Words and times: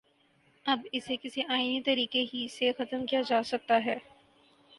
اب 0.65 0.79
اسے 0.91 1.15
کسی 1.21 1.41
آئینی 1.49 1.81
طریقے 1.81 2.25
ہی 2.33 2.47
سے 2.51 2.71
ختم 2.77 3.05
کیا 3.05 3.21
جا 3.21 3.43
سکتا 3.43 3.79
ہے۔ 3.85 3.97